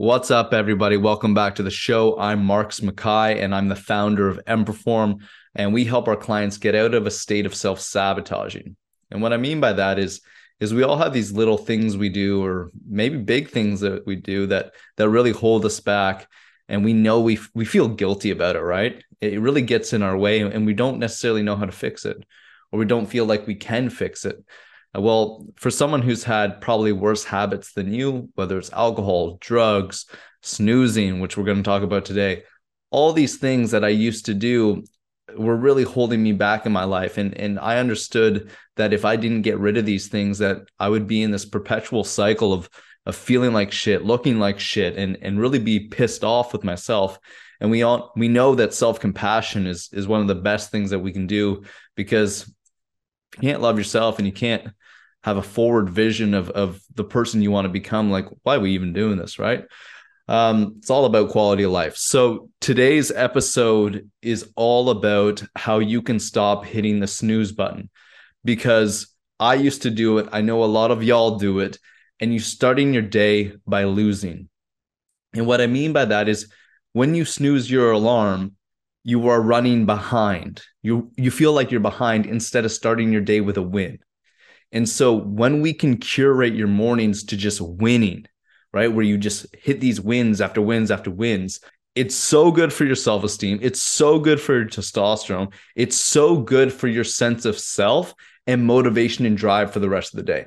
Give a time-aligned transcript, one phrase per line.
[0.00, 0.96] What's up, everybody?
[0.96, 2.18] Welcome back to the show.
[2.18, 5.18] I'm Marks Mackay, and I'm the founder of Emperform,
[5.54, 8.76] and we help our clients get out of a state of self-sabotaging.
[9.10, 10.22] And what I mean by that is,
[10.58, 14.16] is we all have these little things we do, or maybe big things that we
[14.16, 16.26] do that that really hold us back,
[16.66, 19.04] and we know we we feel guilty about it, right?
[19.20, 22.24] It really gets in our way, and we don't necessarily know how to fix it,
[22.72, 24.42] or we don't feel like we can fix it.
[24.96, 30.06] Uh, well, for someone who's had probably worse habits than you, whether it's alcohol, drugs,
[30.42, 32.42] snoozing, which we're going to talk about today,
[32.90, 34.84] all these things that I used to do
[35.36, 39.14] were really holding me back in my life and and I understood that if I
[39.14, 42.68] didn't get rid of these things that I would be in this perpetual cycle of
[43.06, 47.18] of feeling like shit, looking like shit and and really be pissed off with myself.
[47.60, 50.98] And we all we know that self-compassion is is one of the best things that
[50.98, 51.62] we can do
[51.94, 52.52] because
[53.36, 54.68] you can't love yourself and you can't
[55.22, 58.60] have a forward vision of of the person you want to become like why are
[58.60, 59.64] we even doing this right?
[60.28, 61.96] Um, it's all about quality of life.
[61.96, 67.90] So today's episode is all about how you can stop hitting the snooze button
[68.44, 70.28] because i used to do it.
[70.32, 71.78] I know a lot of y'all do it
[72.20, 74.48] and you starting your day by losing.
[75.34, 76.50] And what i mean by that is
[76.92, 78.56] when you snooze your alarm
[79.02, 80.62] you are running behind.
[80.82, 83.98] You you feel like you're behind instead of starting your day with a win
[84.72, 88.26] and so when we can curate your mornings to just winning,
[88.72, 88.92] right?
[88.92, 91.60] Where you just hit these wins after wins after wins,
[91.96, 93.58] it's so good for your self esteem.
[93.62, 95.52] It's so good for your testosterone.
[95.74, 98.14] It's so good for your sense of self
[98.46, 100.46] and motivation and drive for the rest of the day.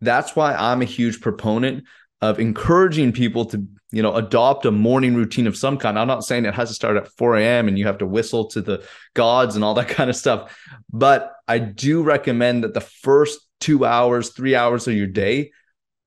[0.00, 1.84] That's why I'm a huge proponent
[2.20, 5.98] of encouraging people to, you know, adopt a morning routine of some kind.
[5.98, 7.68] I'm not saying it has to start at 4 a.m.
[7.68, 10.56] and you have to whistle to the gods and all that kind of stuff,
[10.92, 15.50] but I do recommend that the first two hours, three hours of your day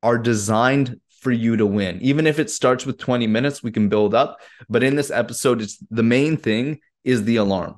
[0.03, 1.99] are designed for you to win.
[2.01, 4.39] Even if it starts with 20 minutes, we can build up.
[4.69, 7.75] But in this episode, it's the main thing is the alarm.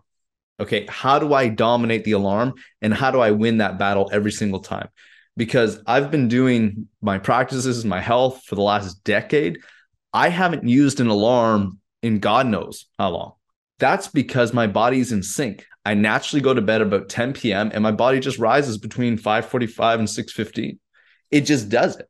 [0.59, 0.86] Okay.
[0.90, 4.59] How do I dominate the alarm and how do I win that battle every single
[4.59, 4.90] time?
[5.38, 9.59] Because I've been doing my practices, my health for the last decade.
[10.12, 13.34] I haven't used an alarm in God knows how long.
[13.79, 15.66] That's because my body's in sync.
[15.89, 17.72] I naturally go to bed about 10 p.m.
[17.73, 20.77] and my body just rises between 5:45 and 6:15.
[21.31, 22.07] It just does it.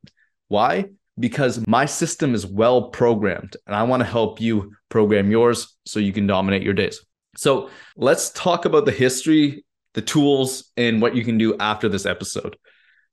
[0.49, 0.87] Why?
[1.17, 6.01] Because my system is well programmed and I want to help you program yours so
[6.01, 6.99] you can dominate your days.
[7.37, 9.63] So, let's talk about the history,
[9.93, 12.57] the tools and what you can do after this episode.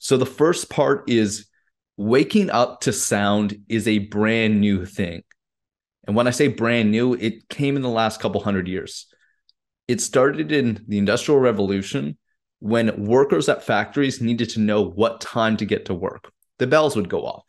[0.01, 1.47] So, the first part is
[1.97, 5.23] waking up to sound is a brand new thing.
[6.09, 9.07] And when I say brand new, it came in the last couple hundred years.
[9.89, 12.19] It started in the Industrial Revolution
[12.59, 16.33] when workers at factories needed to know what time to get to work.
[16.59, 17.45] The bells would go off.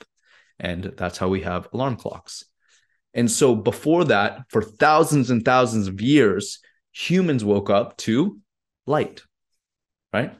[0.59, 2.43] And that's how we have alarm clocks.
[3.13, 6.59] And so before that, for thousands and thousands of years,
[6.91, 8.39] humans woke up to
[8.85, 9.23] light,
[10.13, 10.35] right?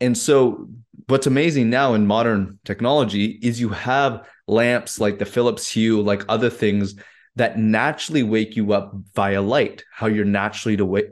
[0.00, 0.68] And so
[1.08, 6.24] what's amazing now in modern technology is you have lamps like the Philips Hue, like
[6.28, 6.94] other things
[7.36, 11.10] that naturally wake you up via light, how you're naturally to wake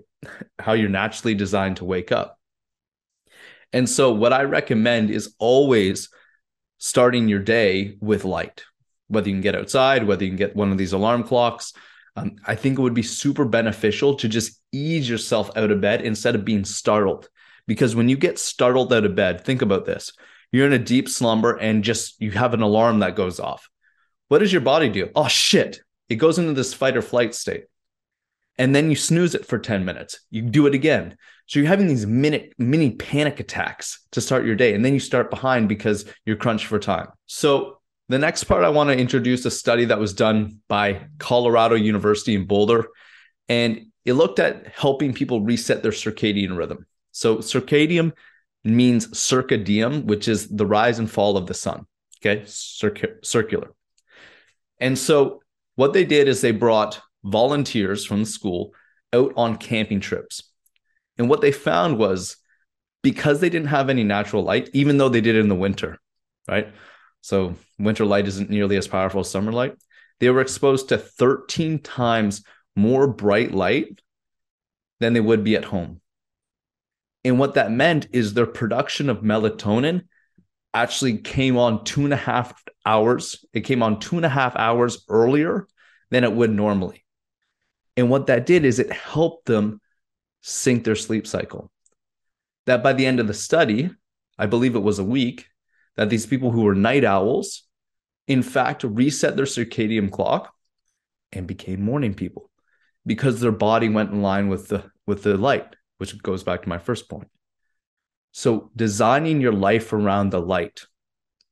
[0.59, 2.39] how you're naturally designed to wake up.
[3.73, 6.11] And so, what I recommend is always
[6.79, 8.65] starting your day with light,
[9.09, 11.73] whether you can get outside, whether you can get one of these alarm clocks.
[12.15, 16.03] Um, I think it would be super beneficial to just ease yourself out of bed
[16.03, 17.29] instead of being startled.
[17.67, 20.13] Because when you get startled out of bed, think about this
[20.53, 23.71] you're in a deep slumber and just you have an alarm that goes off.
[24.29, 25.11] What does your body do?
[25.17, 25.81] Oh, shit.
[26.09, 27.65] It goes into this fight or flight state
[28.59, 30.21] and then you snooze it for 10 minutes.
[30.31, 31.17] You do it again.
[31.47, 34.75] So you're having these minute, mini panic attacks to start your day.
[34.75, 37.09] And then you start behind because you're crunched for time.
[37.27, 41.75] So the next part, I want to introduce a study that was done by Colorado
[41.75, 42.89] University in Boulder.
[43.49, 46.87] And it looked at helping people reset their circadian rhythm.
[47.11, 48.13] So circadian
[48.65, 51.87] means circa diem, which is the rise and fall of the sun.
[52.25, 52.45] Okay.
[52.47, 53.73] circular.
[54.79, 55.43] And so
[55.75, 58.73] what they did is they brought volunteers from the school
[59.13, 60.43] out on camping trips.
[61.19, 62.37] And what they found was
[63.03, 66.01] because they didn't have any natural light, even though they did it in the winter,
[66.49, 66.73] right?
[67.21, 69.75] So winter light isn't nearly as powerful as summer light.
[70.21, 72.45] They were exposed to 13 times
[72.77, 74.01] more bright light
[75.01, 76.01] than they would be at home.
[77.25, 80.03] And what that meant is their production of melatonin
[80.75, 82.53] actually came on two and a half
[82.85, 83.45] hours.
[83.53, 85.67] It came on two and a half hours earlier
[86.11, 87.05] than it would normally.
[87.97, 89.81] And what that did is it helped them
[90.41, 91.71] sync their sleep cycle.
[92.67, 93.91] That by the end of the study,
[94.39, 95.47] I believe it was a week,
[95.97, 97.65] that these people who were night owls
[98.27, 100.55] in fact, reset their circadian clock
[101.33, 102.51] and became morning people
[103.05, 106.69] because their body went in line with the with the light, which goes back to
[106.69, 107.29] my first point.
[108.31, 110.87] So designing your life around the light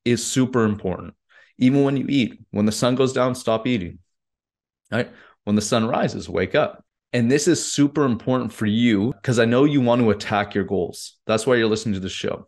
[0.05, 1.15] is super important.
[1.59, 3.99] Even when you eat, when the sun goes down, stop eating.
[4.91, 5.11] Right?
[5.51, 6.85] When the sun rises, wake up.
[7.13, 10.63] And this is super important for you because I know you want to attack your
[10.63, 11.19] goals.
[11.27, 12.47] That's why you're listening to the show.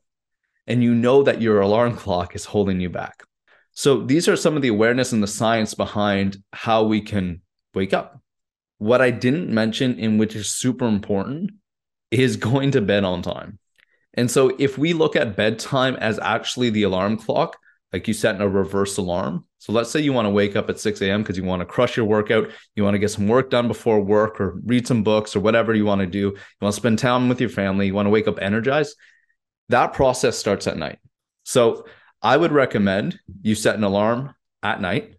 [0.69, 3.25] And you know that your alarm clock is holding you back.
[3.73, 7.43] So these are some of the awareness and the science behind how we can
[7.75, 8.21] wake up.
[8.79, 11.51] What I didn't mention, in which is super important,
[12.13, 13.59] is going to bed on time.
[14.15, 17.57] And so if we look at bedtime as actually the alarm clock,
[17.93, 19.45] like you set in a reverse alarm.
[19.59, 21.23] So let's say you want to wake up at 6 a.m.
[21.23, 24.01] because you want to crush your workout, you want to get some work done before
[24.01, 26.19] work or read some books or whatever you want to do.
[26.19, 28.97] You want to spend time with your family, you want to wake up energized.
[29.69, 30.99] That process starts at night.
[31.45, 31.87] So
[32.23, 35.17] I would recommend you set an alarm at night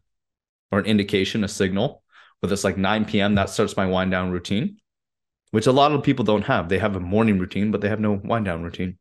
[0.71, 2.03] or an indication, a signal,
[2.39, 3.35] whether it's like 9 p.m.
[3.35, 4.77] That starts my wind down routine,
[5.51, 6.69] which a lot of people don't have.
[6.69, 8.97] They have a morning routine, but they have no wind down routine.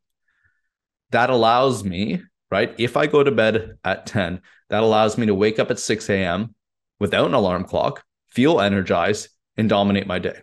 [1.11, 2.23] That allows me,
[2.53, 2.75] right?
[2.77, 6.11] If I go to bed at 10, that allows me to wake up at 6
[6.11, 6.55] a.m.
[7.01, 10.43] without an alarm clock, feel energized, and dominate my day.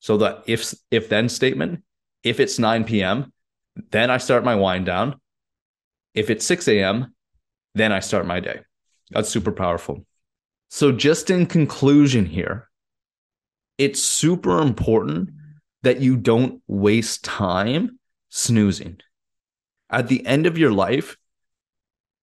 [0.00, 1.82] So the if if then statement,
[2.22, 3.34] if it's 9 p.m.,
[3.90, 5.20] then I start my wind down
[6.16, 7.14] if it's 6 a.m.,
[7.74, 8.60] then I start my day.
[9.10, 10.06] That's super powerful.
[10.70, 12.68] So, just in conclusion here,
[13.78, 15.30] it's super important
[15.82, 18.00] that you don't waste time
[18.30, 18.98] snoozing.
[19.90, 21.16] At the end of your life,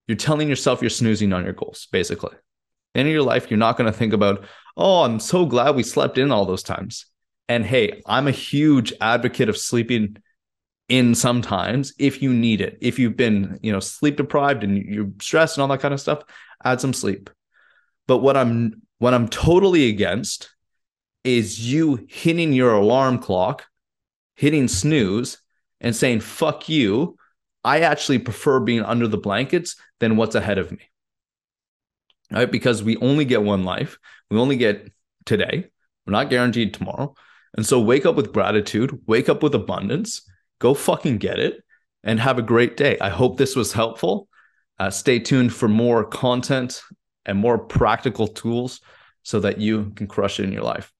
[0.07, 2.35] you're telling yourself you're snoozing on your goals, basically.
[2.95, 4.45] of your life, you're not going to think about,
[4.77, 7.05] oh, I'm so glad we slept in all those times.
[7.49, 10.17] And hey, I'm a huge advocate of sleeping
[10.89, 12.77] in sometimes if you need it.
[12.81, 15.99] If you've been, you know, sleep deprived and you're stressed and all that kind of
[15.99, 16.23] stuff,
[16.63, 17.29] add some sleep.
[18.07, 20.49] But what I'm what I'm totally against
[21.23, 23.65] is you hitting your alarm clock,
[24.35, 25.39] hitting snooze
[25.81, 27.17] and saying fuck you.
[27.63, 30.79] I actually prefer being under the blankets than what's ahead of me.
[32.31, 32.51] Right?
[32.51, 33.99] Because we only get one life.
[34.29, 34.91] We only get
[35.25, 35.69] today.
[36.05, 37.15] We're not guaranteed tomorrow.
[37.55, 40.21] And so wake up with gratitude, wake up with abundance
[40.63, 41.61] go fucking get it
[42.05, 42.97] and have a great day.
[43.01, 44.29] I hope this was helpful.
[44.79, 46.81] Uh, stay tuned for more content
[47.25, 48.79] and more practical tools
[49.23, 50.92] so that you can crush it in your life.